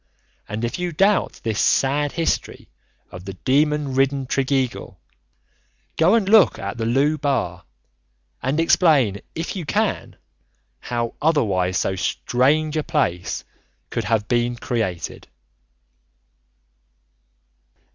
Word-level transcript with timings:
And 0.49 0.65
if 0.65 0.79
you 0.79 0.91
doubt 0.91 1.41
this 1.43 1.61
sad 1.61 2.13
history 2.13 2.69
of 3.11 3.23
the 3.25 3.33
demon 3.35 3.93
ridden 3.93 4.25
Tregeagle, 4.25 4.97
go 5.95 6.15
and 6.15 6.27
look 6.27 6.57
at 6.57 6.79
the 6.79 6.87
Looe 6.87 7.19
Bar 7.19 7.65
and 8.41 8.59
explain 8.59 9.21
if 9.35 9.55
you 9.55 9.63
can 9.63 10.15
how 10.79 11.13
otherwise 11.21 11.77
so 11.77 11.95
strange 11.95 12.75
a 12.77 12.83
place 12.83 13.43
could 13.91 14.05
have 14.05 14.27
been 14.27 14.55
created. 14.55 15.27